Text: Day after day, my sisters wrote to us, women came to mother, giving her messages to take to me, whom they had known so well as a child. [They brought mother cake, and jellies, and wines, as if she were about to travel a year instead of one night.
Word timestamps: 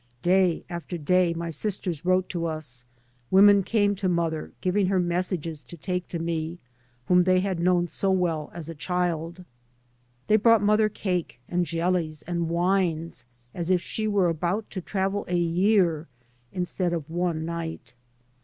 Day 0.23 0.63
after 0.67 0.97
day, 0.97 1.31
my 1.35 1.51
sisters 1.51 2.03
wrote 2.03 2.27
to 2.29 2.47
us, 2.47 2.85
women 3.29 3.61
came 3.61 3.93
to 3.97 4.09
mother, 4.09 4.51
giving 4.59 4.87
her 4.87 4.99
messages 4.99 5.61
to 5.61 5.77
take 5.77 6.07
to 6.07 6.17
me, 6.17 6.57
whom 7.05 7.23
they 7.23 7.39
had 7.41 7.59
known 7.59 7.87
so 7.87 8.09
well 8.09 8.49
as 8.51 8.67
a 8.67 8.73
child. 8.73 9.45
[They 10.25 10.37
brought 10.37 10.63
mother 10.63 10.89
cake, 10.89 11.39
and 11.47 11.67
jellies, 11.67 12.23
and 12.23 12.49
wines, 12.49 13.25
as 13.53 13.69
if 13.69 13.83
she 13.83 14.07
were 14.07 14.27
about 14.27 14.67
to 14.71 14.81
travel 14.81 15.23
a 15.27 15.37
year 15.37 16.07
instead 16.51 16.93
of 16.93 17.07
one 17.07 17.45
night. 17.45 17.93